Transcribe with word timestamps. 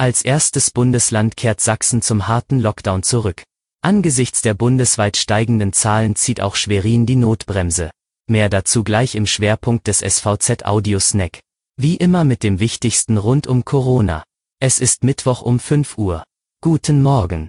Als 0.00 0.22
erstes 0.22 0.70
Bundesland 0.70 1.36
kehrt 1.36 1.60
Sachsen 1.60 2.02
zum 2.02 2.28
harten 2.28 2.60
Lockdown 2.60 3.02
zurück. 3.02 3.42
Angesichts 3.82 4.42
der 4.42 4.54
bundesweit 4.54 5.16
steigenden 5.16 5.72
Zahlen 5.72 6.14
zieht 6.14 6.40
auch 6.40 6.54
Schwerin 6.54 7.04
die 7.04 7.16
Notbremse. 7.16 7.90
Mehr 8.28 8.48
dazu 8.48 8.84
gleich 8.84 9.16
im 9.16 9.26
Schwerpunkt 9.26 9.88
des 9.88 9.98
SVZ 9.98 10.64
Audio 10.64 11.00
Snack. 11.00 11.40
Wie 11.76 11.96
immer 11.96 12.22
mit 12.22 12.44
dem 12.44 12.60
Wichtigsten 12.60 13.16
rund 13.16 13.48
um 13.48 13.64
Corona. 13.64 14.22
Es 14.60 14.78
ist 14.78 15.02
Mittwoch 15.02 15.42
um 15.42 15.58
5 15.58 15.98
Uhr. 15.98 16.22
Guten 16.60 17.02
Morgen. 17.02 17.48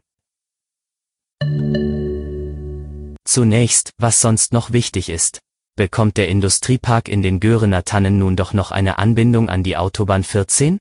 Zunächst, 3.26 3.92
was 4.00 4.22
sonst 4.22 4.54
noch 4.54 4.72
wichtig 4.72 5.10
ist. 5.10 5.40
Bekommt 5.76 6.18
der 6.18 6.30
Industriepark 6.30 7.10
in 7.10 7.22
den 7.22 7.40
Görener 7.40 7.84
Tannen 7.84 8.18
nun 8.18 8.36
doch 8.36 8.54
noch 8.54 8.72
eine 8.72 8.98
Anbindung 8.98 9.50
an 9.50 9.62
die 9.62 9.78
Autobahn 9.78 10.24
14? 10.24 10.80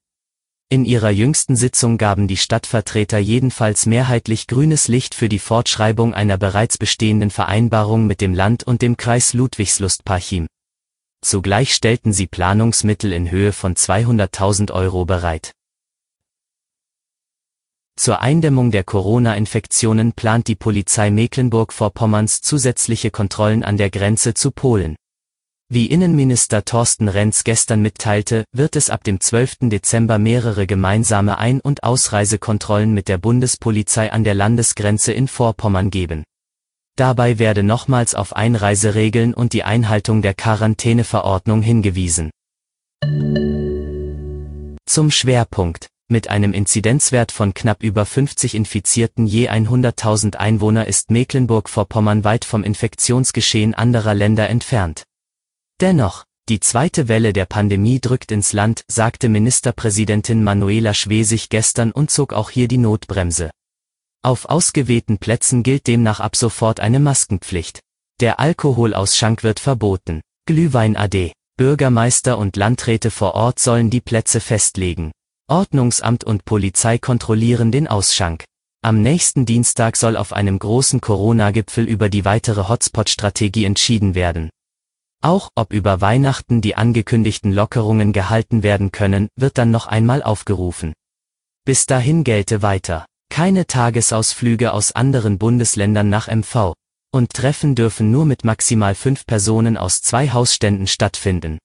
In 0.70 0.84
ihrer 0.84 1.08
jüngsten 1.08 1.56
Sitzung 1.56 1.96
gaben 1.96 2.28
die 2.28 2.36
Stadtvertreter 2.36 3.16
jedenfalls 3.16 3.86
mehrheitlich 3.86 4.46
grünes 4.46 4.86
Licht 4.86 5.14
für 5.14 5.30
die 5.30 5.38
Fortschreibung 5.38 6.12
einer 6.12 6.36
bereits 6.36 6.76
bestehenden 6.76 7.30
Vereinbarung 7.30 8.06
mit 8.06 8.20
dem 8.20 8.34
Land 8.34 8.64
und 8.64 8.82
dem 8.82 8.98
Kreis 8.98 9.32
Ludwigslust-Parchim. 9.32 10.46
Zugleich 11.22 11.72
stellten 11.72 12.12
sie 12.12 12.26
Planungsmittel 12.26 13.14
in 13.14 13.30
Höhe 13.30 13.54
von 13.54 13.76
200.000 13.76 14.70
Euro 14.70 15.06
bereit. 15.06 15.52
Zur 17.96 18.20
Eindämmung 18.20 18.70
der 18.70 18.84
Corona-Infektionen 18.84 20.12
plant 20.12 20.48
die 20.48 20.54
Polizei 20.54 21.10
Mecklenburg-Vorpommerns 21.10 22.42
zusätzliche 22.42 23.10
Kontrollen 23.10 23.62
an 23.64 23.78
der 23.78 23.88
Grenze 23.88 24.34
zu 24.34 24.50
Polen. 24.50 24.96
Wie 25.70 25.84
Innenminister 25.84 26.64
Thorsten 26.64 27.08
Renz 27.08 27.44
gestern 27.44 27.82
mitteilte, 27.82 28.44
wird 28.52 28.74
es 28.74 28.88
ab 28.88 29.04
dem 29.04 29.20
12. 29.20 29.68
Dezember 29.68 30.18
mehrere 30.18 30.66
gemeinsame 30.66 31.36
Ein- 31.36 31.60
und 31.60 31.82
Ausreisekontrollen 31.82 32.94
mit 32.94 33.06
der 33.06 33.18
Bundespolizei 33.18 34.10
an 34.10 34.24
der 34.24 34.32
Landesgrenze 34.32 35.12
in 35.12 35.28
Vorpommern 35.28 35.90
geben. 35.90 36.24
Dabei 36.96 37.38
werde 37.38 37.62
nochmals 37.62 38.14
auf 38.14 38.34
Einreiseregeln 38.34 39.34
und 39.34 39.52
die 39.52 39.62
Einhaltung 39.62 40.22
der 40.22 40.32
Quarantäneverordnung 40.32 41.60
hingewiesen. 41.60 42.30
Zum 44.86 45.10
Schwerpunkt. 45.10 45.88
Mit 46.10 46.30
einem 46.30 46.54
Inzidenzwert 46.54 47.30
von 47.30 47.52
knapp 47.52 47.82
über 47.82 48.06
50 48.06 48.54
Infizierten 48.54 49.26
je 49.26 49.50
100.000 49.50 50.36
Einwohner 50.36 50.86
ist 50.86 51.10
Mecklenburg-Vorpommern 51.10 52.24
weit 52.24 52.46
vom 52.46 52.64
Infektionsgeschehen 52.64 53.74
anderer 53.74 54.14
Länder 54.14 54.48
entfernt. 54.48 55.04
Dennoch, 55.80 56.24
die 56.48 56.58
zweite 56.58 57.06
Welle 57.06 57.32
der 57.32 57.44
Pandemie 57.44 58.00
drückt 58.00 58.32
ins 58.32 58.52
Land, 58.52 58.84
sagte 58.88 59.28
Ministerpräsidentin 59.28 60.42
Manuela 60.42 60.92
Schwesig 60.92 61.50
gestern 61.50 61.92
und 61.92 62.10
zog 62.10 62.32
auch 62.32 62.50
hier 62.50 62.66
die 62.66 62.78
Notbremse. 62.78 63.50
Auf 64.24 64.46
ausgewählten 64.46 65.18
Plätzen 65.18 65.62
gilt 65.62 65.86
demnach 65.86 66.18
ab 66.18 66.34
sofort 66.34 66.80
eine 66.80 66.98
Maskenpflicht. 66.98 67.80
Der 68.20 68.40
Alkoholausschank 68.40 69.44
wird 69.44 69.60
verboten. 69.60 70.20
Glühwein 70.46 70.96
AD. 70.96 71.32
Bürgermeister 71.56 72.38
und 72.38 72.56
Landräte 72.56 73.12
vor 73.12 73.34
Ort 73.34 73.60
sollen 73.60 73.90
die 73.90 74.00
Plätze 74.00 74.40
festlegen. 74.40 75.12
Ordnungsamt 75.48 76.24
und 76.24 76.44
Polizei 76.44 76.98
kontrollieren 76.98 77.70
den 77.70 77.86
Ausschank. 77.86 78.42
Am 78.82 79.02
nächsten 79.02 79.46
Dienstag 79.46 79.96
soll 79.96 80.16
auf 80.16 80.32
einem 80.32 80.58
großen 80.58 81.00
Corona-Gipfel 81.00 81.84
über 81.84 82.08
die 82.08 82.24
weitere 82.24 82.68
Hotspot-Strategie 82.68 83.64
entschieden 83.64 84.16
werden. 84.16 84.50
Auch 85.20 85.50
ob 85.56 85.72
über 85.72 86.00
Weihnachten 86.00 86.60
die 86.60 86.76
angekündigten 86.76 87.52
Lockerungen 87.52 88.12
gehalten 88.12 88.62
werden 88.62 88.92
können, 88.92 89.28
wird 89.36 89.58
dann 89.58 89.72
noch 89.72 89.86
einmal 89.86 90.22
aufgerufen. 90.22 90.92
Bis 91.64 91.86
dahin 91.86 92.22
gelte 92.22 92.62
weiter. 92.62 93.04
Keine 93.28 93.66
Tagesausflüge 93.66 94.72
aus 94.72 94.92
anderen 94.92 95.38
Bundesländern 95.38 96.08
nach 96.08 96.28
MV. 96.28 96.74
Und 97.12 97.32
Treffen 97.32 97.74
dürfen 97.74 98.10
nur 98.10 98.26
mit 98.26 98.44
maximal 98.44 98.94
fünf 98.94 99.24
Personen 99.26 99.76
aus 99.76 100.02
zwei 100.02 100.30
Hausständen 100.30 100.86
stattfinden. 100.86 101.58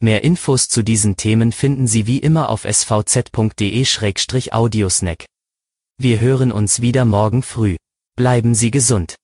Mehr 0.00 0.24
Infos 0.24 0.68
zu 0.68 0.82
diesen 0.82 1.16
Themen 1.16 1.52
finden 1.52 1.86
Sie 1.86 2.06
wie 2.06 2.18
immer 2.18 2.48
auf 2.48 2.64
svz.de-audiosnack. 2.64 5.24
Wir 5.98 6.20
hören 6.20 6.52
uns 6.52 6.82
wieder 6.82 7.04
morgen 7.04 7.42
früh. 7.42 7.76
Bleiben 8.16 8.54
Sie 8.54 8.70
gesund. 8.70 9.16